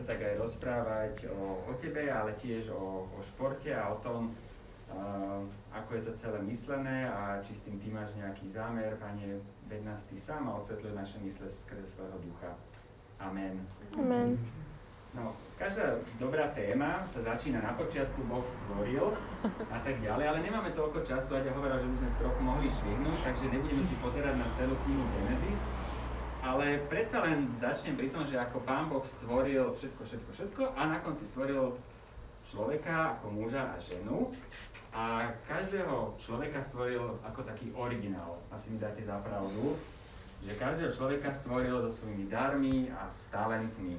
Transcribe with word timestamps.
sa 0.00 0.16
tak 0.16 0.24
aj 0.24 0.40
rozprávať 0.40 1.28
o, 1.28 1.60
o 1.68 1.72
tebe, 1.76 2.08
ale 2.08 2.32
tiež 2.40 2.72
o, 2.72 3.04
o 3.04 3.18
športe 3.20 3.68
a 3.68 3.92
o 3.92 4.00
tom, 4.00 4.32
uh, 4.88 5.44
ako 5.76 6.00
je 6.00 6.02
to 6.08 6.12
celé 6.16 6.40
myslené 6.48 7.04
a 7.04 7.36
či 7.44 7.52
s 7.52 7.60
tým 7.68 7.76
ty 7.76 7.92
máš 7.92 8.16
nejaký 8.16 8.48
zámer, 8.48 8.96
Pane, 8.96 9.44
ved 9.68 9.84
nás 9.84 10.00
ty 10.08 10.16
sám 10.16 10.48
a 10.48 10.56
osvetľuj 10.56 10.96
naše 10.96 11.20
mysle 11.20 11.52
skrze 11.52 11.84
svojho 11.84 12.16
ducha. 12.24 12.56
Amen. 13.20 13.60
Amen. 14.00 14.40
No, 15.12 15.36
každá 15.60 16.00
dobrá 16.16 16.48
téma 16.54 16.96
sa 17.12 17.20
začína 17.20 17.60
na 17.60 17.76
počiatku, 17.76 18.24
Boh 18.24 18.46
stvoril 18.46 19.12
a 19.68 19.76
tak 19.82 20.00
ďalej, 20.00 20.24
ale 20.32 20.38
nemáme 20.40 20.70
toľko 20.72 21.04
času, 21.04 21.36
a 21.36 21.44
ja 21.44 21.52
hovoril, 21.52 21.76
že 21.82 21.88
by 21.92 21.96
sme 21.98 22.08
z 22.08 22.16
trochu 22.24 22.40
mohli 22.40 22.68
švihnúť, 22.72 23.18
takže 23.26 23.44
nebudeme 23.52 23.84
si 23.84 23.94
pozerať 24.00 24.38
na 24.38 24.48
celú 24.54 24.78
knihu 24.86 25.04
Genesis, 25.12 25.60
ale 26.50 26.82
predsa 26.90 27.22
len 27.22 27.46
začnem 27.46 27.94
pri 27.94 28.10
tom, 28.10 28.26
že 28.26 28.34
ako 28.34 28.66
Pán 28.66 28.90
Boh 28.90 29.06
stvoril 29.06 29.70
všetko, 29.70 30.02
všetko, 30.02 30.30
všetko 30.34 30.62
a 30.74 30.80
na 30.90 30.98
konci 30.98 31.22
stvoril 31.30 31.78
človeka 32.42 33.14
ako 33.14 33.30
muža 33.30 33.70
a 33.70 33.76
ženu 33.78 34.34
a 34.90 35.30
každého 35.46 36.18
človeka 36.18 36.58
stvoril 36.58 37.22
ako 37.22 37.46
taký 37.46 37.70
originál. 37.70 38.42
Asi 38.50 38.66
mi 38.66 38.82
dáte 38.82 39.06
za 39.06 39.22
pravdu, 39.22 39.78
že 40.42 40.58
každého 40.58 40.90
človeka 40.90 41.30
stvoril 41.30 41.86
so 41.86 42.02
svojimi 42.02 42.26
darmi 42.26 42.90
a 42.90 43.06
s 43.06 43.30
talentmi. 43.30 43.94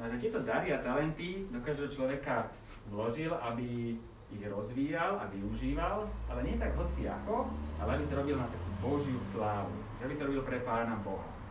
No 0.00 0.08
že 0.08 0.24
tieto 0.24 0.40
dary 0.40 0.72
a 0.72 0.80
talenty 0.80 1.44
do 1.52 1.60
každého 1.60 1.92
človeka 1.92 2.48
vložil, 2.88 3.36
aby 3.36 4.00
ich 4.32 4.42
rozvíjal 4.48 5.20
a 5.20 5.28
využíval, 5.28 6.08
ale 6.32 6.40
nie 6.40 6.56
tak 6.56 6.72
hoci 6.72 7.04
ako, 7.04 7.52
ale 7.84 8.00
aby 8.00 8.04
to 8.08 8.16
robil 8.16 8.40
na 8.40 8.48
takú 8.48 8.70
Božiu 8.80 9.20
slávu, 9.28 9.76
že 10.00 10.08
by 10.08 10.14
to 10.16 10.24
robil 10.24 10.40
pre 10.48 10.64
Pána 10.64 10.96
Boha. 11.04 11.41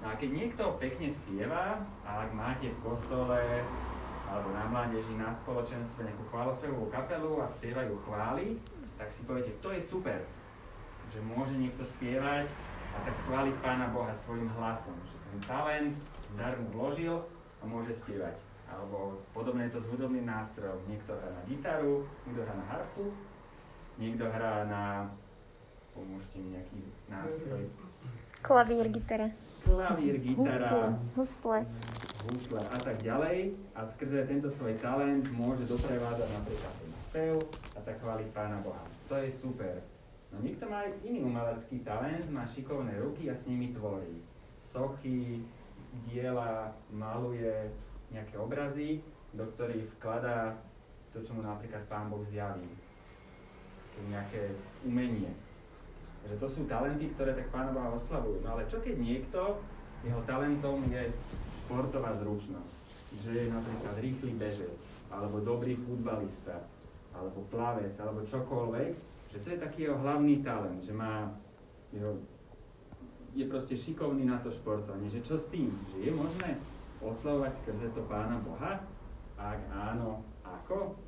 No 0.00 0.08
a 0.08 0.16
keď 0.16 0.30
niekto 0.32 0.80
pekne 0.80 1.12
spieva, 1.12 1.84
a 2.08 2.10
ak 2.24 2.30
máte 2.32 2.72
v 2.72 2.78
kostole 2.80 3.40
alebo 4.30 4.48
na 4.56 4.64
mládeži, 4.70 5.12
na 5.18 5.28
spoločenstve 5.28 6.06
nejakú 6.06 6.24
chválospevovú 6.32 6.88
kapelu 6.88 7.42
a 7.42 7.46
spievajú 7.50 7.98
chvály, 8.08 8.56
tak 8.96 9.12
si 9.12 9.26
poviete, 9.26 9.52
to 9.60 9.74
je 9.74 9.82
super, 9.82 10.22
že 11.10 11.18
môže 11.20 11.52
niekto 11.58 11.82
spievať 11.84 12.46
a 12.94 12.98
tak 13.02 13.14
chváliť 13.26 13.54
Pána 13.60 13.90
Boha 13.90 14.14
svojim 14.14 14.48
hlasom, 14.56 14.94
že 15.04 15.16
ten 15.18 15.40
talent, 15.44 15.94
dar 16.38 16.54
mu 16.56 16.70
vložil 16.72 17.20
a 17.60 17.62
môže 17.66 17.92
spievať. 17.92 18.38
Alebo 18.70 19.18
podobné 19.34 19.66
je 19.66 19.74
to 19.76 19.80
s 19.82 19.90
hudobným 19.90 20.30
nástrojom. 20.30 20.78
Niekto 20.86 21.10
hrá 21.10 21.30
na 21.34 21.42
gitaru, 21.50 22.06
niekto 22.24 22.46
hrá 22.46 22.54
na 22.54 22.66
harfu, 22.70 23.10
niekto 23.98 24.24
hrá 24.30 24.62
na, 24.70 25.10
pomôžte 25.90 26.38
mi 26.38 26.54
nejaký 26.54 26.80
nástroj, 27.10 27.66
Klavír, 28.42 28.88
gitara. 28.88 29.28
klavír, 29.64 30.16
gitara, 30.18 30.96
Husle. 31.16 31.66
husle 32.24 32.60
a 32.60 32.78
tak 32.80 32.96
ďalej. 33.04 33.52
A 33.76 33.84
skrze 33.84 34.24
tento 34.26 34.48
svoj 34.48 34.74
talent 34.80 35.28
môže 35.30 35.68
doprevádzať 35.68 36.28
napríklad 36.32 36.72
ten 36.80 36.90
spev 37.04 37.36
a 37.76 37.78
tak 37.84 38.00
chváliť 38.00 38.28
Pána 38.32 38.58
Boha. 38.64 38.80
To 39.12 39.14
je 39.20 39.28
super. 39.30 39.84
No 40.32 40.40
niekto 40.40 40.64
má 40.70 40.86
iný 41.04 41.26
umelecký 41.26 41.82
talent, 41.84 42.24
má 42.30 42.46
šikovné 42.46 42.96
ruky 43.02 43.28
a 43.28 43.34
s 43.36 43.44
nimi 43.44 43.74
tvorí. 43.74 44.22
Sochy, 44.62 45.42
diela, 46.06 46.70
maluje 46.88 47.68
nejaké 48.14 48.38
obrazy, 48.38 49.02
do 49.34 49.44
ktorých 49.54 49.90
vkladá 49.98 50.54
to, 51.12 51.20
čo 51.26 51.34
mu 51.34 51.42
napríklad 51.42 51.82
Pán 51.90 52.08
Boh 52.08 52.22
zjaví. 52.30 52.66
Nejaké 54.08 54.54
umenie. 54.86 55.28
Že 56.28 56.36
to 56.36 56.46
sú 56.48 56.60
talenty, 56.68 57.08
ktoré 57.16 57.32
tak 57.32 57.48
Pána 57.48 57.72
oslavujú. 57.72 58.44
No 58.44 58.58
ale 58.58 58.68
čo 58.68 58.82
keď 58.82 58.96
niekto, 59.00 59.60
jeho 60.04 60.20
talentom 60.24 60.80
je 60.88 61.12
športová 61.64 62.16
zručnosť, 62.20 62.74
že 63.20 63.30
je 63.44 63.46
napríklad 63.52 63.94
rýchly 64.00 64.32
bežec, 64.36 64.80
alebo 65.12 65.42
dobrý 65.42 65.76
futbalista, 65.76 66.64
alebo 67.12 67.44
plavec, 67.50 67.92
alebo 67.98 68.24
čokoľvek, 68.24 68.92
že 69.30 69.38
to 69.42 69.48
je 69.54 69.58
taký 69.58 69.78
jeho 69.86 69.98
hlavný 69.98 70.42
talent, 70.42 70.80
že 70.82 70.94
má 70.94 71.30
jeho, 71.90 72.18
je 73.34 73.44
proste 73.46 73.74
šikovný 73.78 74.26
na 74.26 74.38
to 74.42 74.50
športovanie, 74.50 75.10
že 75.10 75.22
čo 75.22 75.38
s 75.38 75.46
tým, 75.50 75.70
že 75.94 76.10
je 76.10 76.12
možné 76.14 76.58
oslavovať 77.02 77.52
skrze 77.62 77.86
to 77.94 78.02
Pána 78.06 78.38
Boha? 78.42 78.82
Ak 79.40 79.60
áno, 79.72 80.22
ako? 80.44 80.98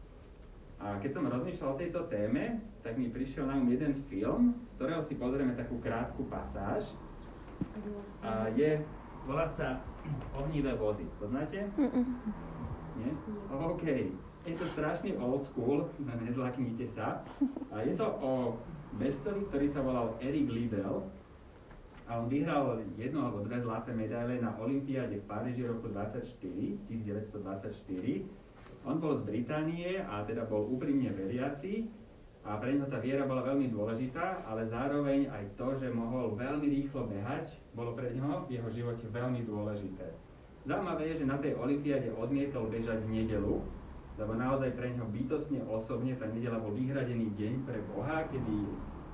A 0.82 0.98
keď 0.98 1.10
som 1.14 1.30
rozmýšľal 1.30 1.78
o 1.78 1.80
tejto 1.80 2.00
téme, 2.10 2.58
tak 2.82 2.98
mi 2.98 3.06
prišiel 3.06 3.46
na 3.46 3.54
um 3.54 3.70
jeden 3.70 3.94
film, 4.10 4.58
z 4.66 4.70
ktorého 4.74 4.98
si 4.98 5.14
pozrieme 5.14 5.54
takú 5.54 5.78
krátku 5.78 6.26
pasáž. 6.26 6.90
A 8.18 8.50
je, 8.50 8.82
volá 9.22 9.46
sa 9.46 9.78
Ohnivé 10.34 10.74
vozy. 10.74 11.06
Poznáte? 11.22 11.70
Nie? 12.98 13.10
OK. 13.54 13.86
Je 14.42 14.58
to 14.58 14.66
strašne 14.74 15.14
old 15.22 15.46
school, 15.46 15.86
nezlaknite 16.26 16.90
sa. 16.90 17.22
A 17.70 17.86
je 17.86 17.94
to 17.94 18.06
o 18.18 18.58
bežcovi, 18.98 19.46
ktorý 19.46 19.66
sa 19.70 19.86
volal 19.86 20.18
Eric 20.18 20.50
Liddell. 20.50 21.06
A 22.10 22.18
on 22.18 22.26
vyhral 22.26 22.82
jedno 22.98 23.30
alebo 23.30 23.46
dve 23.46 23.62
zlaté 23.62 23.94
medaile 23.94 24.42
na 24.42 24.50
Olympiáde 24.58 25.22
v 25.22 25.24
Paríži 25.30 25.62
roku 25.62 25.86
24, 25.86 26.26
1924. 26.90 28.26
On 28.82 28.98
bol 28.98 29.14
z 29.14 29.22
Británie 29.22 30.02
a 30.02 30.26
teda 30.26 30.42
bol 30.50 30.66
úprimne 30.66 31.14
veriaci 31.14 31.86
a 32.42 32.58
pre 32.58 32.74
neho 32.74 32.90
tá 32.90 32.98
viera 32.98 33.22
bola 33.22 33.46
veľmi 33.46 33.70
dôležitá, 33.70 34.42
ale 34.42 34.66
zároveň 34.66 35.30
aj 35.30 35.54
to, 35.54 35.78
že 35.78 35.86
mohol 35.86 36.34
veľmi 36.34 36.66
rýchlo 36.66 37.06
behať, 37.06 37.54
bolo 37.78 37.94
pre 37.94 38.10
neho 38.10 38.42
v 38.50 38.58
jeho 38.58 38.66
živote 38.74 39.06
veľmi 39.06 39.46
dôležité. 39.46 40.10
Zaujímavé 40.66 41.14
je, 41.14 41.22
že 41.22 41.30
na 41.30 41.38
tej 41.38 41.54
olympiáde 41.54 42.10
odmietol 42.18 42.66
bežať 42.66 43.06
v 43.06 43.22
nedelu, 43.22 43.62
lebo 44.18 44.32
naozaj 44.34 44.74
pre 44.74 44.90
neho 44.90 45.06
bytosne 45.06 45.62
osobne 45.70 46.18
tá 46.18 46.26
nedela 46.26 46.58
bol 46.58 46.74
vyhradený 46.74 47.30
deň 47.38 47.62
pre 47.62 47.78
Boha, 47.94 48.26
kedy 48.26 48.66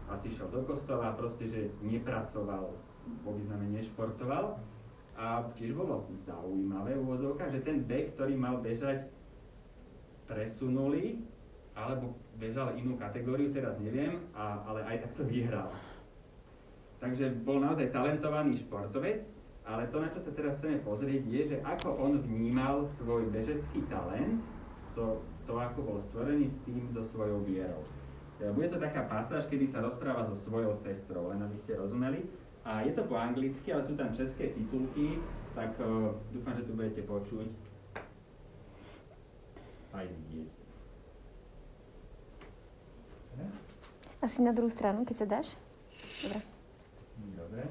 asi 0.09 0.33
šiel 0.33 0.49
do 0.49 0.65
kostola 0.65 1.12
a 1.12 1.17
proste, 1.17 1.45
že 1.45 1.69
nepracoval, 1.84 2.73
po 3.21 3.31
význame 3.37 3.69
nešportoval. 3.69 4.57
A 5.19 5.45
tiež 5.59 5.75
bolo 5.75 6.07
zaujímavé 6.15 6.95
v 6.95 7.05
že 7.51 7.61
ten 7.67 7.83
beh, 7.83 8.15
ktorý 8.15 8.39
mal 8.39 8.62
bežať, 8.62 9.11
presunuli, 10.28 11.25
alebo 11.72 12.15
bežal 12.37 12.77
inú 12.77 13.00
kategóriu, 13.00 13.50
teraz 13.50 13.81
neviem, 13.81 14.21
a, 14.37 14.61
ale 14.69 14.84
aj 14.84 15.09
tak 15.09 15.12
to 15.19 15.22
vyhral. 15.25 15.72
Takže 16.99 17.31
bol 17.47 17.62
naozaj 17.62 17.94
talentovaný 17.94 18.59
športovec, 18.59 19.22
ale 19.62 19.87
to, 19.89 20.03
na 20.03 20.11
čo 20.11 20.19
sa 20.19 20.34
teraz 20.34 20.59
chceme 20.59 20.83
pozrieť, 20.83 21.22
je, 21.28 21.43
že 21.55 21.56
ako 21.62 21.94
on 21.97 22.12
vnímal 22.19 22.83
svoj 22.99 23.31
bežecký 23.31 23.87
talent, 23.87 24.43
to, 24.99 25.22
to 25.47 25.55
ako 25.55 25.78
bol 25.83 25.99
stvorený 26.03 26.50
s 26.50 26.59
tým, 26.66 26.91
so 26.91 27.00
svojou 27.00 27.47
vierou. 27.47 27.87
Teda 28.39 28.50
bude 28.55 28.71
to 28.71 28.78
taká 28.78 29.06
pasáž, 29.06 29.47
kedy 29.47 29.66
sa 29.66 29.83
rozpráva 29.83 30.27
so 30.27 30.34
svojou 30.34 30.75
sestrou, 30.75 31.31
len 31.31 31.43
aby 31.43 31.59
ste 31.59 31.78
rozumeli. 31.78 32.27
A 32.66 32.83
je 32.83 32.95
to 32.95 33.06
po 33.06 33.19
anglicky, 33.19 33.71
ale 33.71 33.83
sú 33.83 33.95
tam 33.95 34.10
české 34.15 34.50
titulky, 34.55 35.22
tak 35.55 35.75
uh, 35.78 36.15
dúfam, 36.31 36.55
že 36.55 36.66
tu 36.66 36.75
budete 36.75 37.03
počuť 37.06 37.68
aj 39.94 40.06
vidieť. 40.06 40.50
Asi 44.19 44.43
na 44.43 44.50
druhú 44.50 44.69
stranu, 44.69 45.06
keď 45.06 45.16
sa 45.22 45.26
dáš? 45.31 45.49
Dobre. 46.26 46.41
Dobre. 47.38 47.62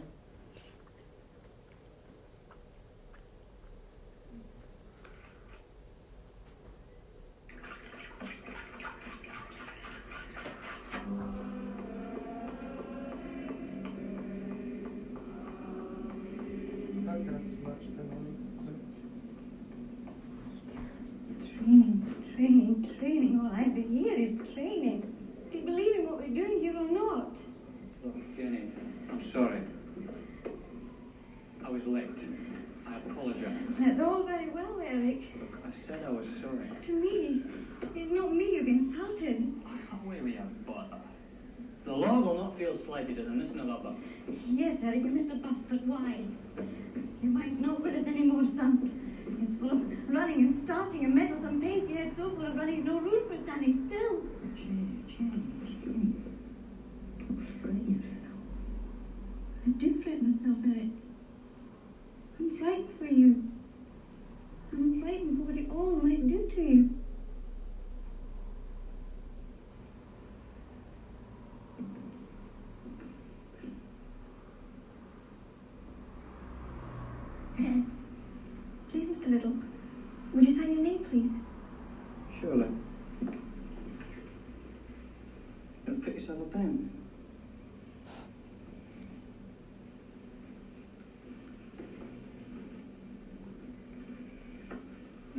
Training, 17.97 18.26
training, 22.37 22.95
training. 22.99 23.39
All 23.41 23.51
I've 23.51 23.73
been 23.73 23.89
here 23.89 24.15
is 24.15 24.37
training. 24.53 25.01
Do 25.51 25.57
you 25.57 25.65
believe 25.65 25.95
in 25.95 26.05
what 26.05 26.19
we're 26.19 26.27
doing 26.27 26.59
here 26.61 26.77
or 26.77 26.87
not? 26.87 27.35
Look, 28.03 28.37
Jenny, 28.37 28.71
I'm 29.09 29.21
sorry. 29.23 29.61
I 31.65 31.69
was 31.69 31.85
late. 31.87 32.09
I 32.87 32.97
apologize. 33.09 33.57
That's 33.79 33.99
all 33.99 34.23
very 34.23 34.49
well, 34.49 34.79
Eric. 34.85 35.21
Look, 35.39 35.59
I 35.67 35.71
said 35.71 36.03
I 36.05 36.11
was 36.11 36.27
sorry. 36.27 36.69
To 36.83 36.91
me, 36.91 37.41
it's 37.95 38.11
not 38.11 38.31
me 38.31 38.55
you've 38.55 38.67
insulted. 38.67 39.51
Oh, 39.65 39.99
Willie, 40.05 40.37
a 40.37 40.43
bother. 40.69 41.01
The 41.85 41.93
law 41.93 42.19
will 42.19 42.37
not 42.37 42.57
feel 42.57 42.77
slighted 42.77 43.17
at 43.17 43.25
the 43.25 43.31
missing 43.31 43.61
of 43.61 43.85
a. 43.85 43.95
Yes, 44.45 44.83
Eric, 44.83 45.03
you're 45.03 45.11
Mr. 45.11 45.41
Buss, 45.41 45.65
but 45.67 45.81
why? 45.87 46.21
Your 47.23 47.31
mind's 47.31 47.59
not 47.59 47.81
with 47.81 47.95
us 47.95 48.05
anymore, 48.05 48.45
son. 48.45 48.86
It's 49.47 49.55
full 49.55 49.71
of 49.71 50.09
running 50.09 50.41
and 50.41 50.51
starting 50.51 51.05
and 51.05 51.15
meddlesome 51.15 51.61
pace, 51.61 51.87
yet 51.87 52.13
so 52.13 52.29
full 52.31 52.45
of 52.45 52.57
running, 52.57 52.83
no 52.83 52.99
room 52.99 53.29
for 53.29 53.37
standing 53.37 53.71
still. 53.73 54.23
Jenny, 54.57 55.05
Jenny, 55.07 55.41
Jenny. 55.65 56.15
Don't 57.63 57.87
yourself. 57.87 58.43
I 59.65 59.69
do 59.69 60.03
fret 60.03 60.21
myself, 60.21 60.57
Eric. 60.65 61.06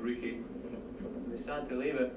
Ricky. 0.00 0.38
We're 1.28 1.36
sad 1.36 1.68
to 1.68 1.76
leave 1.76 1.94
it. 1.94 2.16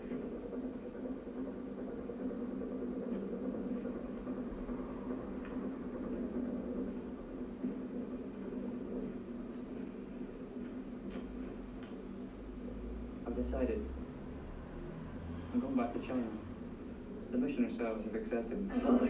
I've 13.27 13.35
decided. 13.35 13.85
I'm 15.53 15.59
going 15.59 15.75
back 15.75 15.93
to 15.93 15.99
China. 15.99 16.23
The 17.31 17.37
mission 17.37 17.65
ourselves 17.65 18.05
have 18.05 18.15
accepted. 18.15 18.71
Oh, 18.85 19.09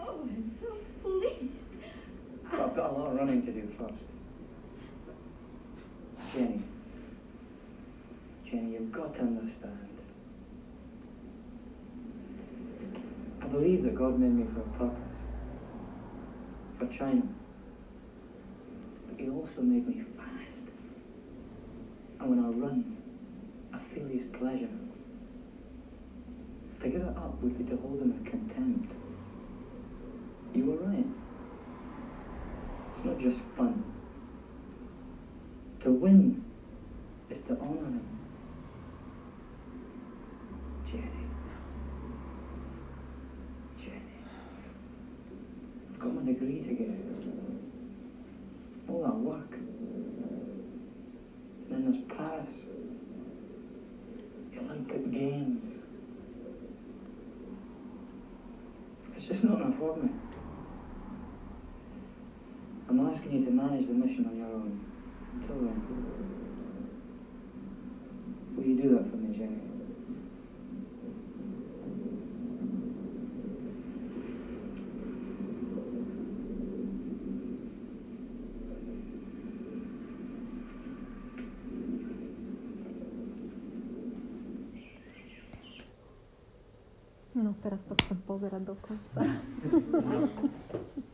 oh, 0.00 0.20
we're 0.24 0.48
so 0.48 0.76
pleased. 1.02 1.76
But 2.50 2.60
I've 2.60 2.74
got 2.74 2.90
a 2.90 2.92
lot 2.94 3.08
of 3.12 3.16
running 3.16 3.44
to 3.44 3.52
do 3.52 3.68
first. 3.78 4.06
Jenny. 6.32 6.62
Jenny, 8.48 8.72
you've 8.74 8.92
got 8.92 9.05
to 9.16 9.22
understand. 9.22 9.88
I 13.42 13.46
believe 13.46 13.82
that 13.84 13.94
God 13.94 14.18
made 14.18 14.32
me 14.32 14.44
for 14.52 14.60
a 14.60 14.88
purpose. 14.88 15.18
For 16.78 16.86
China. 16.86 17.22
But 19.08 19.20
He 19.20 19.30
also 19.30 19.62
made 19.62 19.86
me 19.86 20.04
fast. 20.16 20.70
And 22.20 22.30
when 22.30 22.38
I 22.38 22.48
run, 22.48 22.96
I 23.72 23.78
feel 23.78 24.06
His 24.08 24.24
pleasure. 24.24 24.68
To 26.80 26.88
give 26.88 27.00
it 27.00 27.16
up 27.16 27.42
would 27.42 27.56
be 27.56 27.64
to 27.64 27.76
hold 27.80 28.00
Him 28.00 28.12
in 28.12 28.24
contempt. 28.24 28.92
You 30.54 30.64
were 30.66 30.76
right. 30.76 31.06
It's 32.94 33.04
not 33.04 33.18
just 33.18 33.40
fun. 33.56 33.84
To 35.80 35.90
win 35.90 36.42
is 37.28 37.40
to 37.42 37.52
honor 37.58 37.84
him. 37.84 38.08
Jenny. 40.86 41.26
Jenny. 43.76 44.00
I've 45.92 45.98
got 45.98 46.14
my 46.14 46.22
degree 46.24 46.60
to 46.62 46.72
get. 46.72 46.88
All 48.88 49.02
that 49.02 49.16
work. 49.16 49.50
Then 51.68 51.84
there's 51.84 52.02
Paris. 52.04 52.54
The 54.76 54.94
Olympic 54.94 55.12
Games. 55.12 55.82
It's 59.14 59.28
just 59.28 59.44
not 59.44 59.60
enough 59.60 59.78
for 59.78 59.96
me. 59.96 60.10
I'm 62.88 63.08
asking 63.08 63.32
you 63.32 63.44
to 63.44 63.50
manage 63.50 63.86
the 63.86 63.94
mission 63.94 64.26
on 64.26 64.36
your 64.36 64.46
own. 64.46 64.80
Until 65.34 65.56
then. 65.56 65.82
Will 68.56 68.64
you 68.64 68.76
do 68.76 68.94
that 68.96 69.10
for 69.10 69.16
me, 69.16 69.36
Jenny? 69.36 69.65
Teraz 87.66 87.82
to 87.90 87.98
chcem 87.98 88.18
pozerať 88.22 88.62
dokonca. 88.62 89.18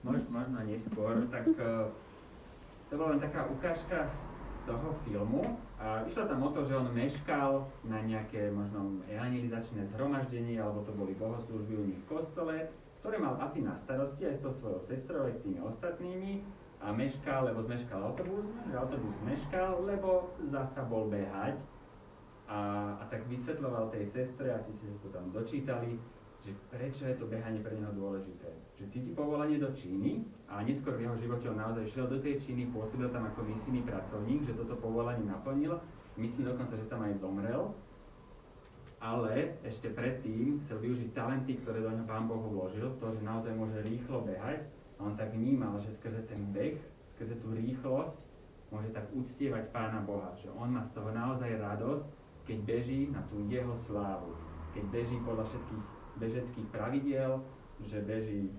Mož, 0.05 0.21
možno 0.29 0.61
neskôr, 0.69 1.25
tak 1.33 1.49
eh, 1.57 1.89
to 2.93 3.01
bola 3.01 3.17
len 3.17 3.25
taká 3.25 3.49
ukážka 3.49 4.05
z 4.53 4.59
toho 4.69 4.93
filmu 5.09 5.57
a 5.81 6.05
išlo 6.05 6.29
tam 6.29 6.45
o 6.45 6.53
to, 6.53 6.61
že 6.61 6.77
on 6.77 6.93
meškal 6.93 7.65
na 7.89 8.05
nejaké 8.05 8.53
možno 8.53 9.01
evangelizačné 9.09 9.89
zhromaždenie 9.97 10.61
alebo 10.61 10.85
to 10.85 10.93
boli 10.93 11.17
bohoslúžby 11.17 11.73
u 11.73 11.89
nich 11.89 12.01
v 12.05 12.21
kostole, 12.21 12.69
ktoré 13.01 13.17
mal 13.17 13.41
asi 13.41 13.65
na 13.65 13.73
starosti 13.73 14.29
aj 14.29 14.37
s 14.37 14.45
tou 14.45 14.53
svojou 14.53 14.85
sestrou, 14.85 15.25
aj 15.25 15.41
s 15.41 15.41
tými 15.41 15.57
ostatnými 15.65 16.45
a 16.85 16.93
meškal, 16.93 17.49
lebo 17.49 17.65
zmeškal 17.65 18.13
autobus, 18.13 18.45
že 18.69 18.77
autobus 18.77 19.17
meškal, 19.25 19.89
lebo 19.89 20.37
zasa 20.53 20.85
bol 20.85 21.09
behať 21.09 21.57
a, 22.45 22.93
a 23.01 23.09
tak 23.09 23.25
vysvetľoval 23.33 23.89
tej 23.89 24.05
sestre, 24.05 24.53
asi 24.53 24.77
ste 24.77 24.93
sa 24.93 25.01
to 25.01 25.09
tam 25.09 25.33
dočítali, 25.33 25.97
že 26.43 26.51
prečo 26.75 27.07
je 27.07 27.15
to 27.15 27.31
behanie 27.31 27.63
pre 27.63 27.79
neho 27.79 27.95
dôležité. 27.95 28.51
Že 28.75 28.91
cíti 28.91 29.11
povolanie 29.15 29.63
do 29.63 29.71
Číny 29.71 30.27
a 30.51 30.67
neskôr 30.67 30.99
v 30.99 31.07
jeho 31.07 31.15
živote 31.15 31.47
on 31.47 31.63
naozaj 31.63 31.87
šiel 31.87 32.11
do 32.11 32.19
tej 32.19 32.43
Číny, 32.43 32.67
pôsobil 32.75 33.07
tam 33.15 33.31
ako 33.31 33.47
misijný 33.47 33.87
pracovník, 33.87 34.43
že 34.43 34.59
toto 34.59 34.75
povolanie 34.75 35.23
naplnil. 35.23 35.79
Myslím 36.19 36.51
dokonca, 36.51 36.75
že 36.75 36.91
tam 36.91 37.07
aj 37.07 37.23
zomrel. 37.23 37.71
Ale 39.03 39.59
ešte 39.63 39.91
predtým 39.95 40.63
chcel 40.63 40.79
využiť 40.83 41.11
talenty, 41.15 41.59
ktoré 41.63 41.83
do 41.83 41.91
neho 41.91 42.07
Pán 42.07 42.27
Boh 42.27 42.43
vložil, 42.43 42.91
to, 42.99 43.07
že 43.15 43.23
naozaj 43.23 43.55
môže 43.55 43.79
rýchlo 43.83 44.27
behať. 44.27 44.67
A 44.99 45.11
on 45.11 45.15
tak 45.15 45.35
vnímal, 45.35 45.79
že 45.79 45.95
skrze 45.95 46.27
ten 46.27 46.39
beh, 46.55 46.79
skrze 47.15 47.39
tú 47.43 47.51
rýchlosť, 47.55 48.19
môže 48.71 48.91
tak 48.95 49.07
uctievať 49.15 49.71
Pána 49.71 50.03
Boha. 50.03 50.31
Že 50.39 50.55
on 50.59 50.75
má 50.75 50.83
z 50.83 50.91
toho 50.91 51.11
naozaj 51.11 51.51
radosť, 51.59 52.07
keď 52.47 52.59
beží 52.67 53.11
na 53.15 53.23
tú 53.31 53.43
jeho 53.47 53.75
slávu. 53.75 54.35
Keď 54.75 54.85
beží 54.91 55.19
podľa 55.27 55.51
všetkých 55.51 55.85
bežeckých 56.17 56.69
pravidiel, 56.73 57.41
že 57.83 58.05
beží 58.05 58.53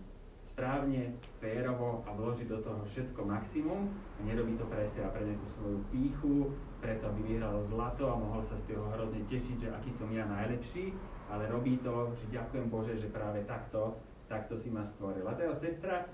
správne, 0.53 1.17
férovo 1.41 2.05
a 2.05 2.13
vloží 2.13 2.45
do 2.45 2.61
toho 2.61 2.85
všetko 2.85 3.25
maximum 3.25 3.89
a 3.89 4.19
nerobí 4.21 4.53
to 4.53 4.69
pre 4.69 4.85
seba, 4.85 5.09
pre 5.09 5.25
nejakú 5.25 5.49
svoju 5.49 5.79
píchu, 5.89 6.53
preto 6.77 7.09
aby 7.09 7.35
vyhral 7.35 7.57
zlato 7.57 8.05
a 8.05 8.21
mohol 8.21 8.45
sa 8.45 8.53
z 8.61 8.69
toho 8.69 8.85
hrozne 8.93 9.25
tešiť, 9.25 9.57
že 9.57 9.73
aký 9.73 9.89
som 9.89 10.13
ja 10.13 10.29
najlepší, 10.29 10.93
ale 11.33 11.49
robí 11.49 11.81
to, 11.81 12.13
že 12.21 12.29
ďakujem 12.29 12.69
Bože, 12.69 12.93
že 12.93 13.09
práve 13.09 13.41
takto, 13.49 13.97
takto 14.29 14.53
si 14.53 14.69
ma 14.69 14.85
stvoril. 14.85 15.25
A 15.25 15.33
jeho 15.33 15.57
sestra 15.57 16.05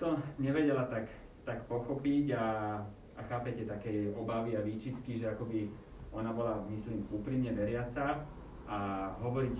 to 0.00 0.16
nevedela 0.40 0.88
tak, 0.88 1.12
tak 1.44 1.60
pochopiť 1.68 2.32
a, 2.32 2.44
a 3.12 3.20
chápete 3.28 3.68
také 3.68 4.08
obavy 4.16 4.56
a 4.56 4.64
výčitky, 4.64 5.20
že 5.20 5.36
akoby 5.36 5.68
ona 6.16 6.32
bola, 6.32 6.64
myslím, 6.72 7.04
úprimne 7.12 7.52
veriaca 7.52 8.24
a 8.64 9.10
hovoriť 9.20 9.58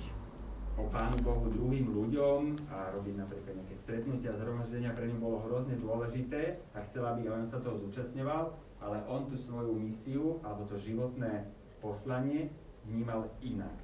o 0.81 0.89
Pánu 0.89 1.17
Bohu 1.21 1.45
druhým 1.53 1.93
ľuďom 1.93 2.57
a 2.73 2.89
robiť 2.97 3.15
napríklad 3.21 3.53
nejaké 3.53 3.77
stretnutia, 3.85 4.33
zhromaždenia 4.33 4.97
pre 4.97 5.13
ňu 5.13 5.21
bolo 5.21 5.45
hrozne 5.45 5.77
dôležité 5.77 6.57
a 6.73 6.81
chcela, 6.89 7.13
aby 7.13 7.29
on 7.29 7.45
sa 7.53 7.61
toho 7.61 7.77
zúčastňoval, 7.85 8.57
ale 8.81 8.97
on 9.05 9.29
tú 9.29 9.37
svoju 9.37 9.77
misiu 9.77 10.41
alebo 10.41 10.65
to 10.65 10.81
životné 10.81 11.45
poslanie 11.85 12.49
vnímal 12.89 13.29
inak. 13.45 13.77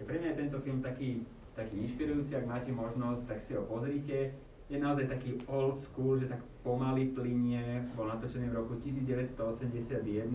Pre 0.00 0.16
mňa 0.16 0.28
je 0.32 0.40
tento 0.40 0.56
film 0.64 0.80
taký, 0.80 1.28
taký 1.52 1.84
inšpirujúci, 1.84 2.32
ak 2.32 2.48
máte 2.48 2.72
možnosť, 2.72 3.28
tak 3.28 3.44
si 3.44 3.52
ho 3.52 3.68
pozrite. 3.68 4.32
Je 4.72 4.76
naozaj 4.80 5.08
taký 5.08 5.44
old 5.52 5.76
school, 5.76 6.16
že 6.16 6.32
tak 6.32 6.40
pomaly 6.64 7.12
plinie, 7.12 7.84
bol 7.92 8.08
natočený 8.08 8.52
v 8.52 8.56
roku 8.56 8.76
1981, 8.80 10.32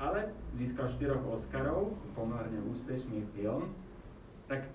ale 0.00 0.18
získal 0.56 0.88
štyroch 0.88 1.24
Oscarov, 1.28 1.92
pomerne 2.16 2.56
úspešný 2.68 3.24
film. 3.36 3.72
Tak 4.48 4.68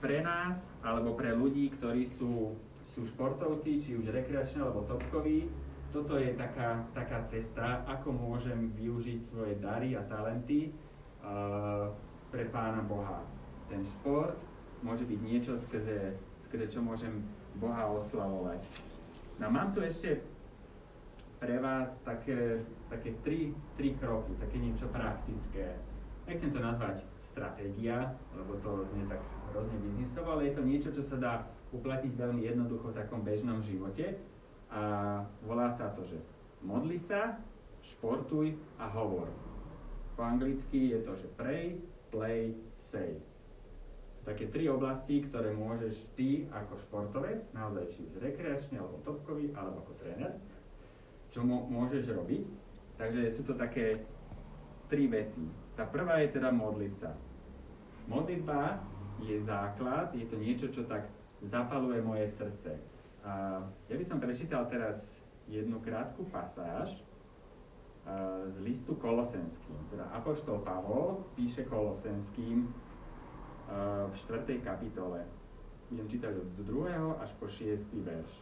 pre 0.00 0.22
nás, 0.22 0.66
alebo 0.82 1.14
pre 1.14 1.34
ľudí, 1.34 1.70
ktorí 1.74 2.06
sú, 2.06 2.54
sú 2.94 3.06
športovci, 3.06 3.80
či 3.80 3.90
už 3.98 4.10
rekreační 4.10 4.62
alebo 4.62 4.86
topkoví, 4.86 5.50
toto 5.94 6.18
je 6.18 6.34
taká, 6.34 6.82
taká 6.90 7.22
cesta, 7.22 7.86
ako 7.86 8.10
môžem 8.10 8.74
využiť 8.74 9.18
svoje 9.30 9.54
dary 9.62 9.94
a 9.94 10.02
talenty 10.10 10.74
uh, 11.22 11.94
pre 12.34 12.50
Pána 12.50 12.82
Boha. 12.82 13.22
Ten 13.70 13.86
šport 13.86 14.34
môže 14.82 15.06
byť 15.06 15.20
niečo, 15.22 15.54
skrze, 15.54 16.18
skrze 16.50 16.66
čo 16.66 16.82
môžem 16.82 17.22
Boha 17.62 17.86
oslavovať. 17.94 18.66
No 19.38 19.54
mám 19.54 19.70
tu 19.70 19.86
ešte 19.86 20.18
pre 21.38 21.62
vás 21.62 21.94
také, 22.02 22.66
také 22.90 23.14
tri, 23.22 23.54
tri 23.78 23.94
kroky, 23.94 24.34
také 24.42 24.58
niečo 24.58 24.90
praktické. 24.90 25.78
Nechcem 26.26 26.50
to 26.50 26.58
nazvať 26.58 27.06
stratégia, 27.34 28.14
lebo 28.30 28.54
to 28.62 28.86
znie 28.94 29.10
tak 29.10 29.18
hrozne 29.50 29.74
biznisovo, 29.82 30.38
ale 30.38 30.46
je 30.46 30.54
to 30.54 30.62
niečo, 30.62 30.90
čo 30.94 31.02
sa 31.02 31.18
dá 31.18 31.32
uplatniť 31.74 32.14
veľmi 32.14 32.46
jednoducho 32.46 32.94
v 32.94 32.98
takom 33.02 33.26
bežnom 33.26 33.58
živote. 33.58 34.14
A 34.70 34.82
volá 35.42 35.66
sa 35.66 35.90
to, 35.90 36.06
že 36.06 36.22
modli 36.62 36.94
sa, 36.94 37.42
športuj 37.82 38.54
a 38.78 38.86
hovor. 38.86 39.26
Po 40.14 40.22
anglicky 40.22 40.94
je 40.94 41.02
to, 41.02 41.12
že 41.18 41.26
pray, 41.34 41.82
play, 42.14 42.54
say. 42.78 43.18
Také 44.24 44.48
tri 44.48 44.70
oblasti, 44.70 45.20
ktoré 45.26 45.52
môžeš 45.52 46.06
ty 46.16 46.46
ako 46.48 46.80
športovec, 46.80 47.44
naozaj 47.52 47.92
či 47.92 48.06
už 48.08 48.22
rekreačný, 48.22 48.80
alebo 48.80 49.02
topkový, 49.04 49.52
alebo 49.52 49.84
ako 49.84 49.92
tréner, 50.00 50.32
čo 51.28 51.44
môžeš 51.44 52.08
robiť. 52.14 52.46
Takže 52.96 53.26
sú 53.28 53.42
to 53.42 53.58
také 53.58 54.06
tri 54.86 55.10
veci. 55.10 55.44
Tá 55.74 55.82
prvá 55.82 56.22
je 56.22 56.38
teda 56.38 56.54
modliť 56.54 56.94
sa. 56.94 57.10
Modlitba 58.06 58.78
je 59.18 59.42
základ, 59.42 60.14
je 60.14 60.22
to 60.22 60.38
niečo, 60.38 60.70
čo 60.70 60.86
tak 60.86 61.10
zapaluje 61.42 61.98
moje 61.98 62.30
srdce. 62.30 62.78
A 63.26 63.58
ja 63.90 63.96
by 63.98 64.04
som 64.06 64.22
prečítal 64.22 64.70
teraz 64.70 65.02
jednu 65.50 65.82
krátku 65.82 66.24
pasáž 66.30 67.02
z 68.46 68.56
listu 68.62 68.94
Kolosenským. 68.94 69.74
Teda 69.90 70.06
Apoštol 70.14 70.62
Pavol 70.62 71.26
píše 71.34 71.64
Kolosenským 71.66 72.70
v 74.08 74.14
4. 74.14 74.60
kapitole. 74.60 75.24
Budem 75.90 76.06
čítať 76.06 76.32
od 76.38 76.48
2. 76.70 77.18
až 77.18 77.30
po 77.40 77.48
6. 77.48 77.82
verš. 78.04 78.32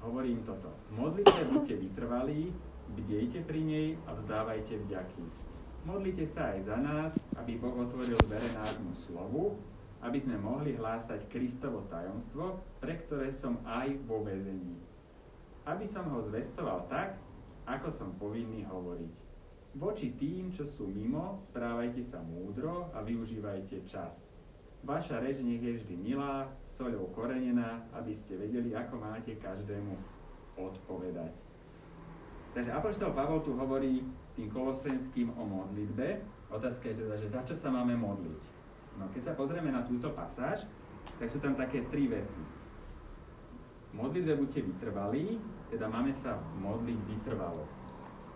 Hovorím 0.00 0.42
toto. 0.42 0.72
Modlite, 0.90 1.44
buďte 1.52 1.76
vytrvalí, 1.76 2.50
bdejte 2.96 3.44
pri 3.44 3.60
nej 3.62 3.88
a 4.08 4.16
vzdávajte 4.16 4.80
vďaky 4.82 5.47
Modlite 5.88 6.28
sa 6.28 6.52
aj 6.52 6.68
za 6.68 6.76
nás, 6.84 7.16
aby 7.40 7.56
Boh 7.56 7.72
otvoril 7.72 8.20
dvere 8.28 8.44
nášmu 8.60 8.92
slovu, 9.08 9.56
aby 10.04 10.20
sme 10.20 10.36
mohli 10.36 10.76
hlásať 10.76 11.24
Kristovo 11.32 11.88
tajomstvo, 11.88 12.60
pre 12.76 13.00
ktoré 13.08 13.32
som 13.32 13.56
aj 13.64 13.96
vo 14.04 14.20
väzení. 14.20 14.76
Aby 15.64 15.88
som 15.88 16.04
ho 16.12 16.20
zvestoval 16.28 16.84
tak, 16.92 17.16
ako 17.64 17.88
som 17.88 18.12
povinný 18.20 18.68
hovoriť. 18.68 19.12
Voči 19.80 20.12
tým, 20.12 20.52
čo 20.52 20.68
sú 20.68 20.92
mimo, 20.92 21.40
správajte 21.48 22.04
sa 22.04 22.20
múdro 22.20 22.92
a 22.92 23.00
využívajte 23.00 23.88
čas. 23.88 24.12
Vaša 24.84 25.24
reč 25.24 25.40
nech 25.40 25.64
je 25.64 25.72
vždy 25.80 25.94
milá, 25.96 26.52
soľou 26.76 27.08
korenená, 27.16 27.80
aby 27.96 28.12
ste 28.12 28.36
vedeli, 28.36 28.76
ako 28.76 29.00
máte 29.00 29.40
každému 29.40 29.96
odpovedať. 30.60 31.32
Takže 32.52 32.76
Apoštol 32.76 33.16
Pavol 33.16 33.40
tu 33.40 33.56
hovorí 33.56 34.04
tým 34.38 34.54
kolosenským 34.54 35.34
o 35.34 35.42
modlitbe. 35.42 36.22
Otázka 36.54 36.94
je 36.94 37.02
teda, 37.02 37.18
že 37.18 37.26
za 37.26 37.42
čo 37.42 37.58
sa 37.58 37.74
máme 37.74 37.98
modliť? 37.98 38.40
No 39.02 39.10
keď 39.10 39.22
sa 39.26 39.32
pozrieme 39.34 39.74
na 39.74 39.82
túto 39.82 40.14
pasáž, 40.14 40.62
tak 41.18 41.26
sú 41.26 41.42
tam 41.42 41.58
také 41.58 41.82
tri 41.90 42.06
veci. 42.06 42.38
Modlitbe 43.90 44.38
buďte 44.38 44.62
vytrvalí, 44.62 45.42
teda 45.74 45.90
máme 45.90 46.14
sa 46.14 46.38
modliť 46.62 46.98
vytrvalo. 47.10 47.66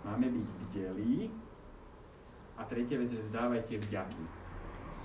Máme 0.02 0.26
byť 0.26 0.49
bdelí 0.66 1.30
a 2.59 2.66
tretia 2.66 2.99
vec, 2.99 3.14
že 3.14 3.23
vzdávajte 3.23 3.78
vďaky. 3.87 4.25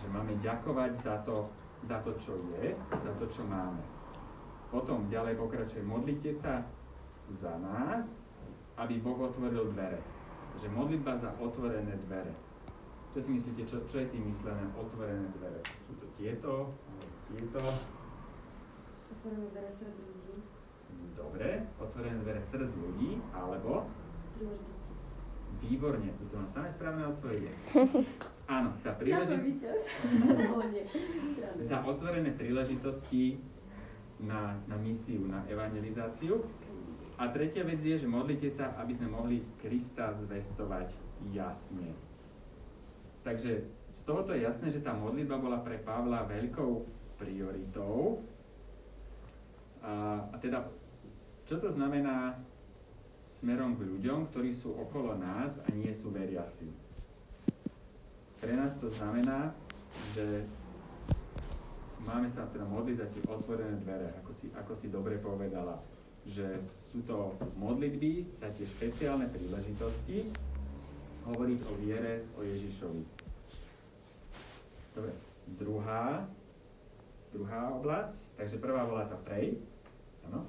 Že 0.02 0.08
máme 0.10 0.34
ďakovať 0.42 0.92
za 0.98 1.22
to, 1.22 1.46
za 1.86 2.02
to, 2.02 2.18
čo 2.18 2.34
je, 2.58 2.74
za 2.90 3.14
to, 3.22 3.26
čo 3.30 3.46
máme. 3.46 3.86
Potom 4.74 5.06
ďalej 5.14 5.38
pokračuje, 5.38 5.86
modlite 5.86 6.34
sa 6.34 6.66
za 7.38 7.54
nás, 7.62 8.10
aby 8.82 8.98
Boh 8.98 9.18
otvoril 9.22 9.70
dvere. 9.78 10.17
Takže 10.58 10.74
modlitba 10.74 11.14
za 11.22 11.30
otvorené 11.38 11.94
dvere. 12.10 12.34
Čo 13.14 13.22
si 13.22 13.30
myslíte, 13.30 13.62
čo, 13.70 13.78
čo 13.86 14.02
je 14.02 14.10
tým 14.10 14.26
myslené 14.26 14.66
otvorené 14.74 15.30
dvere? 15.38 15.62
Sú 15.86 15.94
to 16.02 16.10
tieto, 16.18 16.74
tieto? 17.30 17.62
Otvorené 19.14 19.46
dvere 19.54 19.70
srdc 19.78 19.98
ľudí. 20.02 20.34
Dobre, 21.14 21.62
otvorené 21.78 22.18
dvere 22.26 22.42
srdc 22.42 22.74
ľudí, 22.74 23.22
alebo? 23.38 23.86
Príležitosti. 24.34 24.94
Výborne, 25.62 26.10
tu 26.18 26.26
mám 26.34 26.50
samé 26.50 26.68
správne 26.74 27.06
odpovede. 27.06 27.54
Áno, 28.58 28.74
za 28.82 28.98
príležitosti. 28.98 29.62
za 31.70 31.78
otvorené 31.86 32.34
príležitosti 32.34 33.38
na, 34.26 34.58
na 34.66 34.74
misiu, 34.82 35.22
na 35.30 35.46
evangelizáciu. 35.46 36.42
A 37.18 37.34
tretia 37.34 37.66
vec 37.66 37.82
je, 37.82 37.98
že 37.98 38.06
modlite 38.06 38.46
sa, 38.54 38.78
aby 38.78 38.94
sme 38.94 39.10
mohli 39.10 39.42
Krista 39.58 40.14
zvestovať 40.14 40.94
jasne. 41.34 41.98
Takže 43.26 43.66
z 43.98 44.02
tohoto 44.06 44.38
je 44.38 44.46
jasné, 44.46 44.70
že 44.70 44.86
tá 44.86 44.94
modlitba 44.94 45.42
bola 45.42 45.58
pre 45.66 45.82
Pavla 45.82 46.30
veľkou 46.30 46.86
prioritou. 47.18 48.22
A, 49.82 50.22
a 50.30 50.36
teda, 50.38 50.70
čo 51.50 51.58
to 51.58 51.74
znamená 51.74 52.38
smerom 53.34 53.74
k 53.74 53.90
ľuďom, 53.90 54.30
ktorí 54.30 54.54
sú 54.54 54.78
okolo 54.78 55.18
nás 55.18 55.58
a 55.66 55.68
nie 55.74 55.90
sú 55.98 56.14
veriaci? 56.14 56.70
Pre 58.38 58.54
nás 58.54 58.78
to 58.78 58.94
znamená, 58.94 59.58
že 60.14 60.46
máme 62.06 62.30
sa 62.30 62.46
teda 62.46 62.70
modliť 62.70 62.98
za 63.02 63.08
tie 63.10 63.24
otvorené 63.26 63.82
dvere, 63.82 64.14
ako 64.22 64.32
si, 64.38 64.54
ako 64.54 64.74
si 64.78 64.94
dobre 64.94 65.18
povedala 65.18 65.82
že 66.28 66.60
sú 66.92 67.00
to 67.08 67.34
modlitby 67.56 68.28
za 68.44 68.52
tie 68.52 68.68
špeciálne 68.68 69.32
príležitosti 69.32 70.28
hovoriť 71.28 71.60
o 71.64 71.72
viere 71.84 72.24
o 72.36 72.44
Ježišovi. 72.44 73.04
Dobre, 74.96 75.12
druhá, 75.56 76.28
druhá 77.32 77.62
oblasť, 77.76 78.16
takže 78.36 78.60
prvá 78.60 78.84
volá 78.84 79.08
tá 79.08 79.16
pray, 79.24 79.56
áno. 80.28 80.48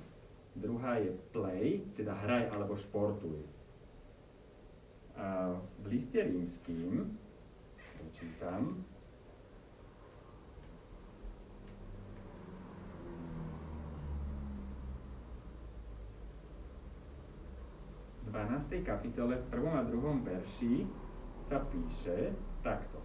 Druhá 0.58 0.98
je 0.98 1.14
play, 1.30 1.86
teda 1.94 2.18
hraj 2.18 2.50
alebo 2.50 2.74
športuj. 2.74 3.38
A 5.14 5.54
v 5.82 5.86
liste 5.86 6.18
rímským, 6.18 7.14
čítam, 8.14 8.82
12. 18.38 18.86
kapitole 18.86 19.34
v 19.34 19.44
1. 19.50 19.66
a 19.66 19.82
2. 19.82 19.98
verši 20.22 20.86
sa 21.42 21.58
píše 21.58 22.30
takto. 22.62 23.02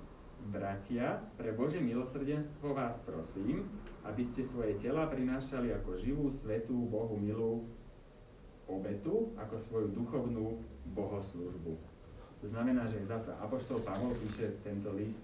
Bratia, 0.54 1.26
pre 1.42 1.58
Bože 1.58 1.82
milosrdenstvo 1.82 2.78
vás 2.78 3.02
prosím, 3.02 3.66
aby 4.06 4.22
ste 4.22 4.46
svoje 4.46 4.78
tela 4.78 5.10
prinášali 5.10 5.74
ako 5.74 5.98
živú, 5.98 6.30
svetú, 6.30 6.86
Bohu 6.86 7.18
milú 7.18 7.66
obetu, 8.70 9.34
ako 9.42 9.58
svoju 9.58 9.88
duchovnú 9.98 10.62
bohoslužbu. 10.94 11.82
To 12.38 12.46
znamená, 12.46 12.86
že 12.86 13.02
zasa 13.10 13.34
Apoštol 13.42 13.82
Pavol 13.82 14.14
píše 14.22 14.54
tento 14.62 14.94
list 14.94 15.18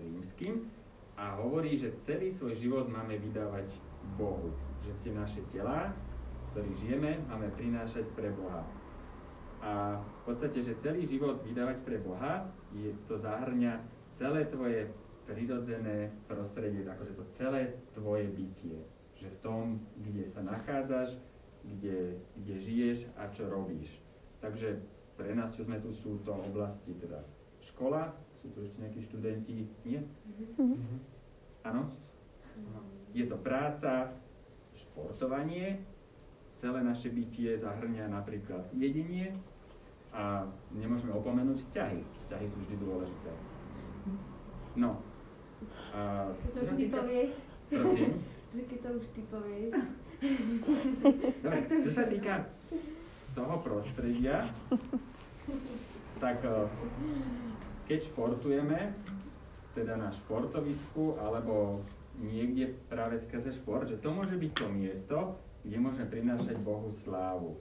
rímským 0.00 0.64
a 1.20 1.36
hovorí, 1.36 1.76
že 1.76 1.92
celý 2.00 2.32
svoj 2.32 2.56
život 2.56 2.88
máme 2.88 3.20
vydávať 3.20 3.68
Bohu. 4.16 4.48
Že 4.80 4.92
tie 5.04 5.12
naše 5.12 5.44
tela, 5.52 5.92
ktorý 6.56 6.72
žijeme, 6.80 7.20
máme 7.28 7.52
prinášať 7.52 8.08
pre 8.16 8.32
Boha. 8.32 8.64
A 9.62 10.02
v 10.02 10.20
podstate, 10.26 10.58
že 10.58 10.74
celý 10.82 11.06
život 11.06 11.38
vydávať 11.46 11.86
pre 11.86 12.02
Boha, 12.02 12.50
je, 12.74 12.90
to 13.06 13.14
zahrňa 13.14 13.78
celé 14.10 14.50
tvoje 14.50 14.90
prirodzené 15.22 16.10
prostredie, 16.26 16.82
akože 16.82 17.14
to 17.14 17.24
celé 17.30 17.78
tvoje 17.94 18.26
bytie. 18.26 18.82
Že 19.14 19.28
v 19.30 19.38
tom, 19.38 19.62
kde 20.02 20.26
sa 20.26 20.42
nachádzaš, 20.42 21.14
kde, 21.62 22.18
kde 22.42 22.54
žiješ 22.58 23.06
a 23.14 23.30
čo 23.30 23.46
robíš. 23.46 24.02
Takže 24.42 24.82
pre 25.14 25.30
nás, 25.38 25.54
čo 25.54 25.62
sme 25.62 25.78
tu, 25.78 25.94
sú 25.94 26.18
to 26.26 26.34
oblasti 26.34 26.90
teda 26.98 27.22
škola, 27.62 28.10
sú 28.42 28.50
tu 28.50 28.66
ešte 28.66 28.82
nejakí 28.82 29.00
študenti, 29.06 29.70
nie? 29.86 30.02
Mhm. 30.58 30.98
Áno? 31.62 31.94
Je 33.14 33.30
to 33.30 33.38
práca, 33.38 34.10
športovanie, 34.74 35.86
celé 36.58 36.82
naše 36.82 37.14
bytie 37.14 37.54
zahrňa 37.54 38.10
napríklad 38.10 38.66
jedenie 38.74 39.38
a 40.12 40.44
nemôžeme 40.76 41.12
opomenúť 41.16 41.58
vzťahy. 41.64 42.00
Vzťahy 42.20 42.46
sú 42.48 42.56
vždy 42.60 42.76
dôležité. 42.84 43.32
No. 44.76 45.00
A 45.96 46.28
To 46.52 46.60
ty 46.76 46.86
týka... 46.86 47.00
povieš, 47.00 47.32
Prosím? 47.72 48.10
že 48.54 48.62
keď 48.68 48.78
to 48.84 48.88
už 49.00 49.04
ty 49.16 49.20
povieš. 49.32 49.72
Dobre, 51.40 51.60
čo 51.80 51.90
sa 51.90 52.04
týka 52.06 52.34
toho 53.32 53.56
prostredia, 53.64 54.44
tak 56.20 56.44
eh, 56.44 56.68
keď 57.88 57.98
športujeme, 58.12 58.92
teda 59.72 59.96
na 59.96 60.12
športovisku 60.12 61.16
alebo 61.16 61.80
niekde 62.20 62.76
práve 62.92 63.16
skrze 63.16 63.56
šport, 63.56 63.88
že 63.88 63.96
to 63.96 64.12
môže 64.12 64.36
byť 64.36 64.52
to 64.52 64.66
miesto, 64.68 65.18
kde 65.64 65.76
môžeme 65.80 66.06
prinášať 66.12 66.60
Bohu 66.60 66.92
slávu. 66.92 67.56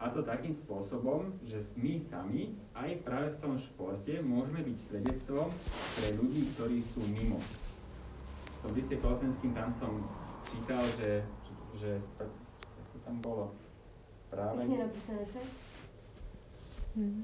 A 0.00 0.08
to 0.08 0.24
takým 0.24 0.56
spôsobom, 0.56 1.28
že 1.44 1.60
my 1.76 2.00
sami 2.00 2.56
aj 2.72 3.04
práve 3.04 3.36
v 3.36 3.40
tom 3.44 3.54
športe 3.60 4.08
môžeme 4.24 4.64
byť 4.64 4.76
svedectvom 4.80 5.52
pre 6.00 6.08
ľudí, 6.16 6.48
ktorí 6.56 6.80
sú 6.80 7.04
mimo. 7.04 7.36
V 7.36 8.58
tom 8.64 8.72
liste 8.72 8.96
Kolosenským 8.96 9.52
tam 9.52 9.68
som 9.76 10.00
čítal, 10.48 10.80
že, 10.96 11.20
že 11.76 12.00
spr- 12.00 12.32
ako 12.64 12.96
tam 13.04 13.16
bolo 13.20 13.44
Pekne 13.52 14.24
správanie. 14.24 14.76
napísané? 14.80 15.24
Mhm. 16.96 17.22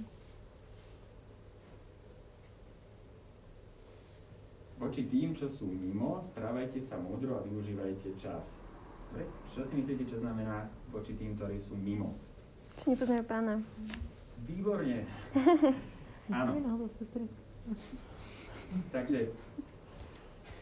Voči 4.76 5.08
tým, 5.08 5.32
čo 5.32 5.48
sú 5.48 5.64
mimo, 5.72 6.20
správajte 6.20 6.84
sa 6.84 7.00
múdro 7.00 7.40
a 7.40 7.46
využívajte 7.48 8.20
čas. 8.20 8.44
Dobre? 9.08 9.24
Čo 9.48 9.64
si 9.64 9.80
myslíte, 9.80 10.04
čo 10.04 10.20
znamená 10.20 10.68
voči 10.92 11.16
tým, 11.16 11.32
ktorí 11.32 11.56
sú 11.56 11.72
mimo? 11.72 12.12
Či 12.82 12.86
nepoznajú 12.92 13.24
pána. 13.24 13.54
Výborne. 14.46 15.02
Áno. 16.38 16.50
Takže 18.90 19.30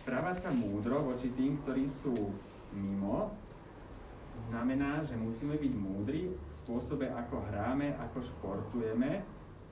správať 0.05 0.37
sa 0.45 0.51
múdro 0.53 1.01
voči 1.09 1.33
tým, 1.33 1.57
ktorí 1.65 1.89
sú 1.89 2.13
mimo, 2.77 3.33
znamená, 4.49 5.01
že 5.01 5.17
musíme 5.17 5.57
byť 5.57 5.73
múdri 5.73 6.29
v 6.29 6.51
spôsobe, 6.53 7.09
ako 7.09 7.41
hráme, 7.49 7.97
ako 7.97 8.21
športujeme 8.21 9.25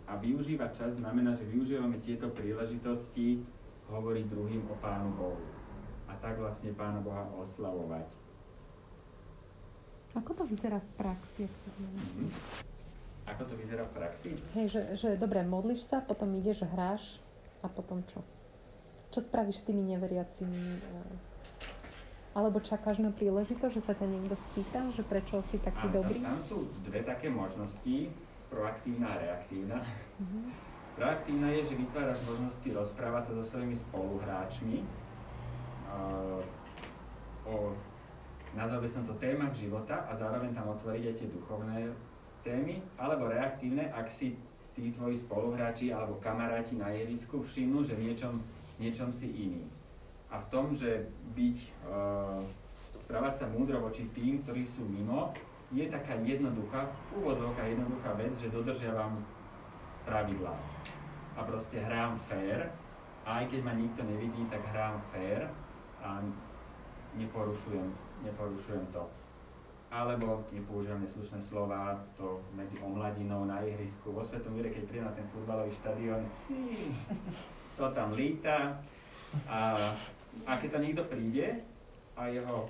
a 0.09 0.13
využívať 0.17 0.71
čas 0.73 0.91
znamená, 0.97 1.37
že 1.37 1.45
využívame 1.45 2.01
tieto 2.01 2.33
príležitosti 2.33 3.45
hovoriť 3.93 4.25
druhým 4.33 4.63
o 4.73 4.75
Pánu 4.81 5.13
Bohu. 5.13 5.41
A 6.09 6.17
tak 6.21 6.41
vlastne 6.41 6.73
Pána 6.73 7.05
Boha 7.05 7.29
oslavovať. 7.37 8.22
Ako 10.13 10.31
to 10.37 10.45
vyzerá 10.45 10.77
v 10.77 10.91
praxi? 11.01 11.45
Ako 13.25 13.43
to 13.49 13.55
vyzerá 13.57 13.89
v 13.89 13.93
praxi? 13.97 14.31
Hej, 14.53 14.67
že, 14.69 14.83
že 14.99 15.09
dobre, 15.17 15.41
modlíš 15.41 15.89
sa, 15.89 16.05
potom 16.05 16.29
ideš, 16.37 16.69
hráš 16.69 17.01
a 17.65 17.71
potom 17.71 18.05
čo? 18.13 18.21
Čo 19.09 19.25
spravíš 19.25 19.63
s 19.63 19.67
tými 19.69 19.85
neveriacimi? 19.89 20.53
eh, 20.53 22.37
Alebo 22.37 22.61
čakáš 22.61 23.01
na 23.01 23.13
príležitosť, 23.13 23.73
že 23.73 23.83
sa 23.85 23.93
ťa 23.97 24.07
niekto 24.09 24.37
spýta, 24.53 24.85
že 24.93 25.05
prečo 25.05 25.41
si 25.45 25.57
taký 25.61 25.89
Áno, 25.89 26.01
dobrý? 26.05 26.21
Tam, 26.21 26.41
sú 26.41 26.69
dve 26.85 27.05
také 27.05 27.29
možnosti, 27.29 28.09
proaktívna 28.53 29.17
a 29.17 29.21
reaktívna. 29.21 29.81
Mhm. 30.21 30.41
Proaktívna 30.93 31.49
je, 31.57 31.73
že 31.73 31.75
vytváraš 31.81 32.21
možnosti 32.29 32.69
rozprávať 32.69 33.23
sa 33.25 33.33
so 33.41 33.45
svojimi 33.49 33.73
spoluhráčmi 33.73 34.85
uh, 35.89 36.45
o, 37.49 37.73
nazval 38.53 38.81
by 38.85 38.89
som 38.89 39.03
to 39.05 39.17
témach 39.17 39.53
života 39.57 40.05
a 40.09 40.13
zároveň 40.13 40.53
tam 40.53 40.69
otvoriť 40.73 41.05
aj 41.09 41.17
tie 41.17 41.29
duchovné 41.33 41.77
témy, 42.43 42.83
alebo 42.99 43.31
reaktívne, 43.31 43.89
ak 43.95 44.11
si 44.11 44.37
tí 44.73 44.91
tvoji 44.93 45.21
spoluhráči 45.21 45.93
alebo 45.93 46.19
kamaráti 46.19 46.77
na 46.77 46.91
ihrisku 46.93 47.45
všimnú, 47.45 47.85
že 47.85 47.97
v 47.97 48.11
niečom, 48.11 48.41
niečom 48.81 49.13
si 49.13 49.29
iný. 49.29 49.65
A 50.33 50.41
v 50.41 50.49
tom, 50.49 50.73
že 50.73 51.13
byť, 51.37 51.57
uh, 51.85 52.41
správať 53.05 53.45
sa 53.45 53.47
múdro 53.53 53.85
voči 53.85 54.09
tým, 54.17 54.41
ktorí 54.41 54.65
sú 54.65 54.89
mimo, 54.89 55.37
je 55.73 55.89
taká 55.89 56.17
jednoduchá, 56.21 56.89
v 56.89 56.97
úvodzovkách 57.21 57.69
jednoduchá 57.69 58.11
vec, 58.17 58.33
že 58.37 58.53
dodržiavam 58.53 59.21
pravidlá. 60.05 60.57
A 61.37 61.41
proste 61.45 61.81
hrám 61.81 62.21
fair, 62.29 62.69
a 63.25 63.41
aj 63.41 63.55
keď 63.55 63.61
ma 63.65 63.73
nikto 63.73 64.05
nevidí, 64.05 64.45
tak 64.51 64.61
hrám 64.73 65.01
fair 65.13 65.49
a 66.03 66.21
neporušujem, 67.17 67.89
neporušujem 68.25 68.87
to. 68.93 69.03
Alebo 69.93 70.41
nepoužívam 70.57 71.05
neslušné 71.05 71.37
slova, 71.37 72.01
to 72.17 72.41
medzi 72.57 72.81
omladinou 72.81 73.45
na 73.45 73.61
ihrisku. 73.61 74.09
Vo 74.09 74.25
Svetom 74.25 74.57
Vire, 74.57 74.73
keď 74.73 74.89
príde 74.89 75.05
na 75.05 75.13
ten 75.13 75.29
futbalový 75.29 75.69
štadión, 75.69 76.25
to 77.77 77.85
tam 77.93 78.17
líta. 78.17 78.81
A, 79.45 79.77
a 80.49 80.53
keď 80.57 80.69
tam 80.73 80.83
niekto 80.83 81.05
príde 81.05 81.61
a 82.17 82.29
jeho 82.29 82.69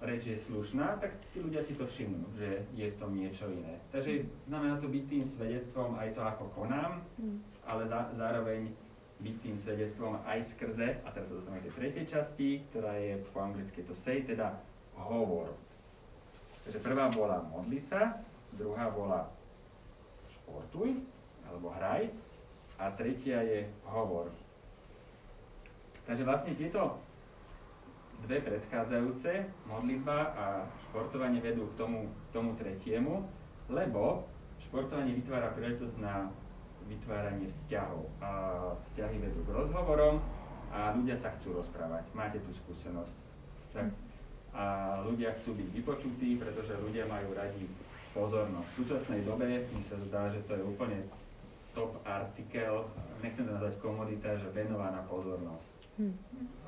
reč 0.00 0.32
je 0.32 0.36
slušná, 0.36 0.96
tak 0.96 1.12
tí 1.32 1.44
ľudia 1.44 1.60
si 1.60 1.76
to 1.76 1.84
všimnú, 1.84 2.24
že 2.36 2.64
je 2.72 2.88
v 2.88 2.98
tom 3.00 3.12
niečo 3.12 3.48
iné. 3.52 3.76
Takže 3.92 4.24
znamená 4.48 4.80
to 4.80 4.88
byť 4.88 5.04
tým 5.08 5.24
svedectvom 5.24 5.96
aj 6.00 6.16
to, 6.16 6.20
ako 6.24 6.44
konám, 6.56 7.04
Mm. 7.20 7.36
ale 7.68 7.84
za, 7.84 8.08
zároveň 8.16 8.72
byť 9.20 9.36
tým 9.44 9.56
svedectvom 9.56 10.16
aj 10.24 10.56
skrze, 10.56 11.04
a 11.04 11.08
teraz 11.12 11.28
sa 11.28 11.36
dostaneme 11.36 11.60
k 11.60 11.68
tej 11.68 11.76
tretej 11.76 12.04
časti, 12.08 12.48
ktorá 12.72 12.96
je 12.96 13.20
po 13.30 13.44
anglicky 13.44 13.84
to 13.84 13.92
say, 13.92 14.24
teda 14.24 14.56
hovor. 14.96 15.52
Takže 16.64 16.80
prvá 16.80 17.12
bola 17.12 17.44
modli 17.52 17.76
sa, 17.76 18.20
druhá 18.56 18.88
bola 18.88 19.28
športuj, 20.28 20.96
alebo 21.44 21.72
hraj, 21.76 22.08
a 22.80 22.88
tretia 22.96 23.44
je 23.44 23.68
hovor. 23.84 24.32
Takže 26.08 26.24
vlastne 26.24 26.56
tieto 26.56 26.96
dve 28.24 28.40
predchádzajúce, 28.40 29.48
modlitba 29.68 30.18
a 30.32 30.44
športovanie 30.88 31.40
vedú 31.44 31.68
k 31.72 31.74
tomu, 31.76 32.08
k 32.08 32.28
tomu 32.32 32.56
tretiemu, 32.56 33.24
lebo 33.68 34.24
športovanie 34.60 35.16
vytvára 35.16 35.52
príležitosť 35.56 35.96
na 36.00 36.28
vytváranie 36.88 37.48
vzťahov. 37.50 38.06
A 38.22 38.30
vzťahy 38.88 39.16
vedú 39.20 39.42
k 39.44 39.50
rozhovorom 39.52 40.22
a 40.70 40.94
ľudia 40.94 41.18
sa 41.18 41.34
chcú 41.36 41.58
rozprávať. 41.58 42.06
Máte 42.14 42.38
tú 42.40 42.54
skúsenosť. 42.54 43.16
Tak? 43.74 43.90
A 44.50 44.64
ľudia 45.06 45.34
chcú 45.38 45.54
byť 45.58 45.68
vypočutí, 45.82 46.38
pretože 46.38 46.78
ľudia 46.78 47.06
majú 47.06 47.34
radi 47.34 47.66
pozornosť. 48.14 48.68
V 48.74 48.78
súčasnej 48.82 49.20
dobe 49.22 49.46
mi 49.70 49.82
sa 49.82 49.94
zdá, 50.06 50.26
že 50.30 50.42
to 50.46 50.58
je 50.58 50.62
úplne 50.66 51.06
top 51.70 52.02
artikel, 52.02 52.86
nechcem 53.22 53.46
to 53.46 53.54
nazvať 53.54 53.78
komodita, 53.78 54.34
že 54.34 54.50
venovaná 54.50 55.06
pozornosť. 55.06 55.70
Hm. 56.02 56.14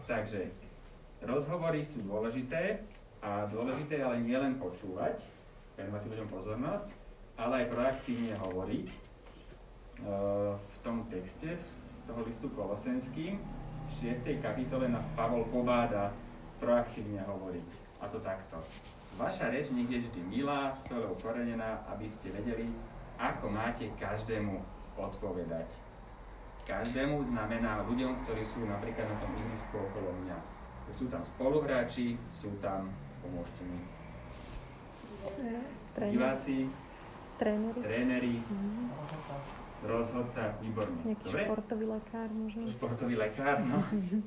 Takže 0.07 0.47
rozhovory 1.27 1.83
sú 1.83 2.07
dôležité 2.07 2.83
a 3.23 3.47
dôležité 3.51 3.99
je 3.99 4.07
ale 4.07 4.23
nielen 4.23 4.59
počúvať, 4.63 5.19
venovať 5.75 6.03
ľuďom 6.07 6.29
pozornosť, 6.31 6.87
ale 7.39 7.67
aj 7.67 7.71
proaktívne 7.75 8.35
hovoriť. 8.47 8.87
E, 10.03 10.15
V 10.59 10.77
tom 10.83 11.07
texte 11.07 11.55
z 11.59 12.03
toho 12.07 12.27
listu 12.27 12.51
Kolosenským 12.51 13.39
v 13.39 13.91
6. 13.93 14.27
kapitole 14.43 14.91
nás 14.91 15.07
Pavol 15.15 15.47
pobáda 15.47 16.11
proaktívne 16.59 17.23
hovoriť. 17.23 17.67
A 18.03 18.11
to 18.11 18.19
takto. 18.19 18.59
Vaša 19.15 19.53
reč 19.53 19.71
nech 19.71 19.87
je 19.87 20.03
vždy 20.03 20.21
milá, 20.27 20.75
solou 20.89 21.15
korenená, 21.23 21.87
aby 21.87 22.09
ste 22.09 22.33
vedeli, 22.33 22.67
ako 23.21 23.47
máte 23.47 23.87
každému 23.95 24.59
odpovedať. 24.99 25.69
Každému 26.65 27.23
znamená 27.29 27.83
ľuďom, 27.87 28.23
ktorí 28.25 28.43
sú 28.43 28.65
napríklad 28.65 29.07
na 29.07 29.17
tom 29.19 29.31
ihrisku 29.37 29.75
okolo 29.77 30.15
mňa. 30.25 30.39
Sú 30.95 31.07
tam 31.07 31.23
spoluhráči, 31.23 32.19
sú 32.35 32.51
tam, 32.59 32.91
pomôžte 33.23 33.63
mi, 33.63 33.79
diváci, 36.11 36.67
Tréneri. 37.39 37.81
tréneri, 37.83 38.35
Mhm. 38.43 38.83
Rozhodca, 39.83 40.55
výborne. 40.63 40.97
Nejaký 41.03 41.27
Dobre? 41.27 41.43
športový 41.47 41.85
lekár 41.91 42.29
možno? 42.31 42.63
Športový 42.71 43.15
lekár, 43.19 43.57
no. 43.67 43.79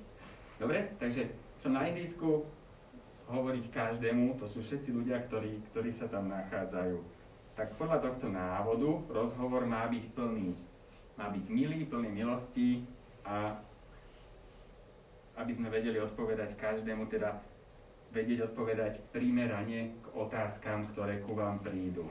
Dobre, 0.61 0.95
takže 0.99 1.31
som 1.59 1.75
na 1.75 1.87
ihrisku, 1.87 2.47
hovoriť 3.25 3.73
každému, 3.73 4.37
to 4.37 4.45
sú 4.45 4.61
všetci 4.61 4.93
ľudia, 4.93 5.17
ktorí, 5.25 5.57
ktorí 5.73 5.89
sa 5.89 6.05
tam 6.05 6.29
nachádzajú. 6.29 6.97
Tak 7.57 7.73
podľa 7.79 8.03
tohto 8.03 8.27
návodu 8.29 9.01
rozhovor 9.09 9.65
má 9.65 9.87
byť 9.89 10.05
plný. 10.13 10.53
Má 11.15 11.31
byť 11.31 11.45
milý, 11.49 11.87
plný 11.87 12.11
milosti 12.11 12.83
a 13.23 13.57
aby 15.35 15.51
sme 15.51 15.71
vedeli 15.71 15.99
odpovedať 15.99 16.55
každému, 16.59 17.07
teda 17.07 17.39
vedieť 18.15 18.51
odpovedať 18.51 19.03
primerane 19.11 19.91
k 19.99 20.05
otázkam, 20.15 20.87
ktoré 20.95 21.19
ku 21.23 21.35
vám 21.35 21.59
prídu. 21.59 22.07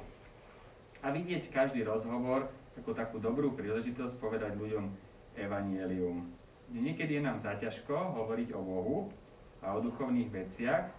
A 1.00 1.12
vidieť 1.12 1.52
každý 1.52 1.84
rozhovor 1.84 2.48
ako 2.78 2.90
takú 2.92 3.16
dobrú 3.22 3.54
príležitosť 3.54 4.18
povedať 4.18 4.58
ľuďom 4.58 4.90
evanielium. 5.38 6.26
Niekedy 6.74 7.20
je 7.20 7.22
nám 7.22 7.38
zaťažko 7.38 7.94
hovoriť 8.18 8.54
o 8.56 8.60
Bohu 8.62 8.96
a 9.62 9.76
o 9.76 9.82
duchovných 9.82 10.32
veciach, 10.32 10.90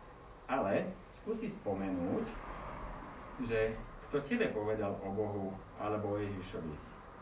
ale 0.45 0.87
skúsi 1.09 1.49
spomenúť, 1.49 2.25
že 3.43 3.73
kto 4.07 4.21
tebe 4.21 4.53
povedal 4.53 4.95
o 5.01 5.09
Bohu 5.11 5.51
alebo 5.81 6.15
o 6.15 6.21
Ježišovi? 6.21 6.73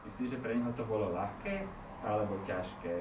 Myslíš, 0.03 0.37
že 0.37 0.41
pre 0.43 0.53
neho 0.53 0.69
to 0.75 0.83
bolo 0.83 1.15
ľahké 1.15 1.63
alebo 2.03 2.35
ťažké? 2.43 2.99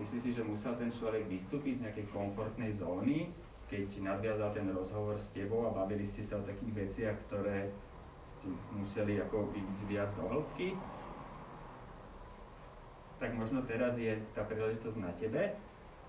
Myslíš 0.00 0.22
si, 0.24 0.30
že 0.32 0.42
musel 0.42 0.72
ten 0.80 0.88
človek 0.88 1.28
vystúpiť 1.28 1.78
z 1.78 1.82
nejakej 1.84 2.06
komfortnej 2.08 2.72
zóny, 2.72 3.28
keď 3.68 4.00
nadviazal 4.00 4.56
ten 4.56 4.68
rozhovor 4.72 5.20
s 5.20 5.28
tebou 5.36 5.68
a 5.68 5.76
bavili 5.76 6.04
ste 6.08 6.24
sa 6.24 6.40
o 6.40 6.48
takých 6.48 6.72
veciach, 6.72 7.16
ktoré 7.28 7.68
museli 8.74 9.20
ako 9.22 9.52
ísť 9.54 9.82
viac 9.86 10.10
do 10.18 10.26
hĺbky? 10.26 10.74
Tak 13.22 13.38
možno 13.38 13.62
teraz 13.62 13.94
je 13.94 14.18
tá 14.34 14.42
príležitosť 14.42 14.98
na 14.98 15.12
tebe, 15.14 15.54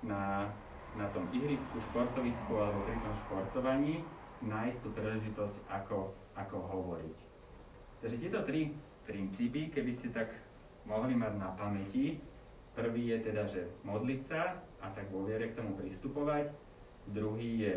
na, 0.02 0.50
na 0.98 1.06
tom 1.14 1.30
ihrisku, 1.30 1.78
športovisku 1.92 2.54
alebo 2.58 2.82
pri 2.90 2.98
tom 2.98 3.14
športovaní, 3.26 4.02
nájsť 4.42 4.78
tú 4.82 4.90
príležitosť, 4.98 5.56
ako, 5.70 6.12
ako 6.34 6.58
hovoriť. 6.58 7.18
Takže 8.02 8.18
tieto 8.20 8.42
tri 8.44 8.74
princípy, 9.06 9.70
keby 9.70 9.92
ste 9.94 10.10
tak 10.12 10.34
mohli 10.90 11.16
mať 11.16 11.34
na 11.38 11.54
pamäti, 11.54 12.20
prvý 12.74 13.14
je 13.14 13.18
teda, 13.30 13.44
že 13.46 13.62
modliť 13.86 14.22
sa 14.26 14.58
a 14.82 14.90
tak 14.92 15.08
vo 15.14 15.24
viere 15.24 15.54
k 15.54 15.58
tomu 15.62 15.78
pristupovať, 15.78 16.52
druhý 17.14 17.70
je 17.70 17.76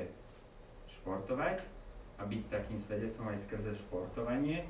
športovať 0.96 1.75
a 2.16 2.22
byť 2.24 2.42
takým 2.48 2.78
svedectvom 2.80 3.28
aj 3.28 3.44
skrze 3.44 3.76
športovanie 3.76 4.64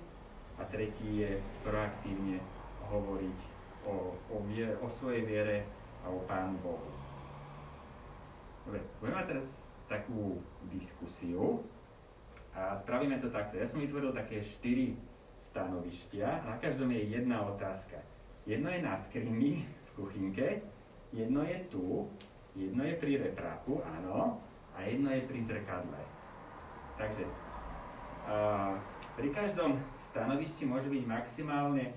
a 0.59 0.62
tretí 0.66 1.22
je 1.22 1.38
proaktívne 1.62 2.42
hovoriť 2.90 3.38
o, 3.87 4.14
o, 4.14 4.37
viere, 4.50 4.74
o 4.82 4.87
svojej 4.90 5.22
viere 5.22 5.62
a 6.02 6.11
o 6.11 6.22
Pánu 6.26 6.59
Bohu. 6.62 6.90
Dobre, 8.66 8.82
budeme 8.98 9.22
mať 9.22 9.28
teraz 9.30 9.46
takú 9.87 10.42
diskusiu 10.74 11.62
a 12.50 12.74
spravíme 12.74 13.22
to 13.22 13.30
takto. 13.30 13.54
Ja 13.54 13.66
som 13.68 13.78
vytvoril 13.78 14.11
také 14.11 14.42
štyri 14.42 14.98
stanovištia 15.38 16.42
a 16.42 16.44
na 16.50 16.56
každom 16.59 16.90
je 16.90 17.06
jedna 17.06 17.46
otázka. 17.46 18.02
Jedno 18.42 18.70
je 18.70 18.80
na 18.82 18.98
skrini 18.98 19.62
v 19.62 19.88
kuchynke, 19.94 20.66
jedno 21.14 21.46
je 21.46 21.59
tu, 21.70 22.11
jedno 22.59 22.82
je 22.82 22.94
pri 22.98 23.22
repráku, 23.22 23.82
áno, 23.87 24.42
a 24.74 24.82
jedno 24.82 25.14
je 25.14 25.22
pri 25.26 25.40
zrkadle. 25.46 26.15
Takže 26.96 27.28
pri 29.16 29.28
každom 29.32 29.76
stanovišti 30.12 30.64
môže 30.64 30.88
byť 30.88 31.04
maximálne 31.04 31.92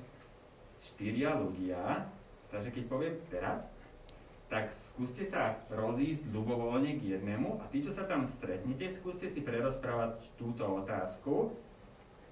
štyria 0.79 1.39
ľudia, 1.39 2.07
takže 2.51 2.71
keď 2.75 2.83
poviem 2.87 3.15
teraz, 3.31 3.67
tak 4.49 4.73
skúste 4.73 5.23
sa 5.23 5.61
rozísť 5.69 6.27
ľubovoľne 6.33 6.97
k 6.97 7.15
jednému 7.15 7.61
a 7.61 7.69
tí, 7.69 7.85
čo 7.85 7.93
sa 7.93 8.03
tam 8.09 8.25
stretnete, 8.25 8.89
skúste 8.89 9.29
si 9.29 9.45
prerozprávať 9.45 10.25
túto 10.41 10.65
otázku. 10.65 11.53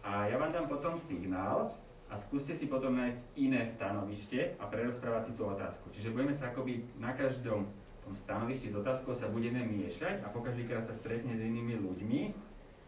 A 0.02 0.26
ja 0.26 0.40
vám 0.40 0.50
dám 0.50 0.66
potom 0.66 0.98
signál 0.98 1.70
a 2.10 2.16
skúste 2.18 2.58
si 2.58 2.66
potom 2.66 2.96
nájsť 2.98 3.22
iné 3.38 3.62
stanovište 3.68 4.58
a 4.58 4.66
prerozprávať 4.66 5.30
si 5.30 5.32
tú 5.38 5.46
otázku. 5.46 5.94
Čiže 5.94 6.10
budeme 6.10 6.34
sa 6.34 6.50
akoby 6.50 6.84
na 6.98 7.14
každom 7.14 7.70
tom 8.08 8.16
stanovišti 8.16 8.72
s 8.72 8.80
otázkou 8.80 9.12
sa 9.12 9.28
budeme 9.28 9.68
miešať 9.68 10.24
a 10.24 10.32
pokaždýkrát 10.32 10.88
sa 10.88 10.96
stretne 10.96 11.36
s 11.36 11.44
inými 11.44 11.76
ľuďmi 11.76 12.22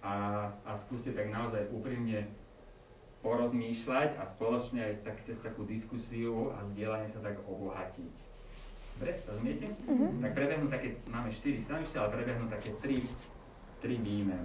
a, 0.04 0.48
a 0.64 0.72
skúste 0.76 1.12
tak 1.12 1.28
naozaj 1.34 1.68
úprimne 1.74 2.30
porozmýšľať 3.20 4.16
a 4.16 4.24
spoločne 4.24 4.86
aj 4.86 5.04
tak, 5.04 5.18
cez 5.28 5.36
takú 5.44 5.68
diskusiu 5.68 6.56
a 6.56 6.64
zdieľanie 6.72 7.12
sa 7.12 7.20
tak 7.20 7.42
obohatiť. 7.44 8.14
Dobre, 9.00 9.12
rozumiete? 9.24 9.66
Mhm. 9.88 10.20
Tak 10.22 10.32
prebehnú 10.36 10.68
také, 10.68 11.00
máme 11.08 11.32
4 11.32 11.64
stanovišťa, 11.64 11.98
ale 12.04 12.10
prebehnú 12.16 12.46
také 12.52 12.70
3, 12.78 13.00
3 13.82 13.96
výmeny. 13.96 14.38